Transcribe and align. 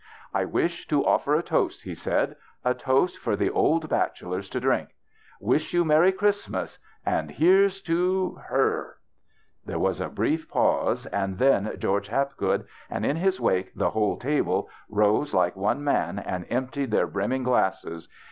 "I 0.41 0.45
wish 0.45 0.87
to 0.87 1.05
offer 1.05 1.35
a 1.35 1.43
toast," 1.43 1.83
he 1.83 1.93
said," 1.93 2.35
a 2.65 2.73
toast 2.73 3.19
for 3.19 3.35
the 3.35 3.51
old 3.51 3.87
bachelors 3.87 4.49
to 4.49 4.59
drink. 4.59 4.89
Wish 5.39 5.75
you 5.75 5.85
merry 5.85 6.11
Christmas 6.11 6.79
and— 7.05 7.29
and 7.29 7.31
here's 7.37 7.81
to 7.83 8.39
her!" 8.47 8.97
There 9.67 9.77
was 9.77 10.01
a 10.01 10.09
brief 10.09 10.49
pause, 10.49 11.05
and 11.05 11.37
then 11.37 11.75
George 11.77 12.07
Hapgood, 12.07 12.65
and 12.89 13.05
in 13.05 13.17
his 13.17 13.39
wake 13.39 13.75
the 13.75 13.91
whole 13.91 14.17
table, 14.17 14.69
rose 14.89 15.35
like 15.35 15.55
one 15.55 15.83
man 15.83 16.17
and 16.17 16.47
emptied 16.49 16.89
their 16.89 17.05
brim 17.05 17.29
ming 17.29 17.43
glasses. 17.43 18.09